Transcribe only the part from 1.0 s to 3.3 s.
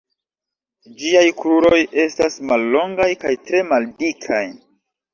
Ĝiaj kruroj estas mallongaj